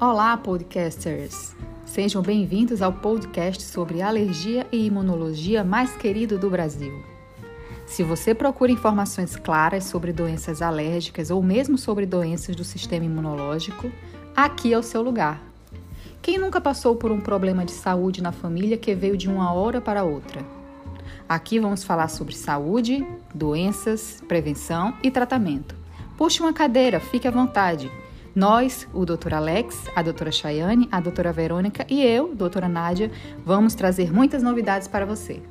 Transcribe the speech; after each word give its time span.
Olá, 0.00 0.36
podcasters! 0.36 1.56
Sejam 1.84 2.22
bem-vindos 2.22 2.82
ao 2.82 2.92
podcast 2.92 3.64
sobre 3.64 4.00
alergia 4.00 4.64
e 4.70 4.86
imunologia 4.86 5.64
mais 5.64 5.96
querido 5.96 6.38
do 6.38 6.48
Brasil. 6.48 7.02
Se 7.84 8.04
você 8.04 8.32
procura 8.32 8.70
informações 8.70 9.34
claras 9.34 9.82
sobre 9.82 10.12
doenças 10.12 10.62
alérgicas 10.62 11.32
ou 11.32 11.42
mesmo 11.42 11.76
sobre 11.76 12.06
doenças 12.06 12.54
do 12.54 12.62
sistema 12.62 13.06
imunológico, 13.06 13.90
aqui 14.36 14.72
é 14.72 14.78
o 14.78 14.84
seu 14.84 15.02
lugar. 15.02 15.42
Quem 16.22 16.38
nunca 16.38 16.60
passou 16.60 16.94
por 16.94 17.10
um 17.10 17.20
problema 17.20 17.64
de 17.64 17.72
saúde 17.72 18.22
na 18.22 18.30
família 18.30 18.78
que 18.78 18.94
veio 18.94 19.16
de 19.16 19.28
uma 19.28 19.52
hora 19.52 19.80
para 19.80 20.04
outra? 20.04 20.46
Aqui 21.28 21.58
vamos 21.58 21.82
falar 21.82 22.06
sobre 22.06 22.36
saúde, 22.36 23.04
doenças, 23.34 24.22
prevenção 24.28 24.96
e 25.02 25.10
tratamento. 25.10 25.74
Puxe 26.16 26.40
uma 26.40 26.52
cadeira, 26.52 27.00
fique 27.00 27.26
à 27.26 27.32
vontade. 27.32 27.90
Nós, 28.34 28.86
o 28.92 29.04
Dr. 29.04 29.34
Alex, 29.34 29.84
a 29.96 30.02
doutora 30.02 30.30
Chayane, 30.30 30.88
a 30.92 31.00
doutora 31.00 31.32
Verônica 31.32 31.86
e 31.88 32.04
eu, 32.04 32.34
doutora 32.34 32.68
Nádia, 32.68 33.10
vamos 33.44 33.74
trazer 33.74 34.12
muitas 34.12 34.42
novidades 34.42 34.86
para 34.86 35.06
você. 35.06 35.42